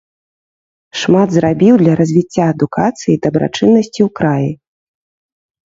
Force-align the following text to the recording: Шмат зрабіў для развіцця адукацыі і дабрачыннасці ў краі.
Шмат 1.01 1.29
зрабіў 1.35 1.73
для 1.83 1.93
развіцця 2.01 2.43
адукацыі 2.55 3.13
і 3.17 3.21
дабрачыннасці 3.29 4.01
ў 4.09 4.11
краі. 4.19 4.51